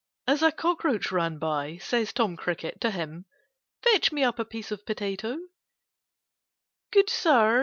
[0.25, 3.25] As a Cockroach ran by, says Tom Cricket to him,
[3.83, 5.37] "Fetch me up a piece of potato,
[6.89, 7.59] Good Sir!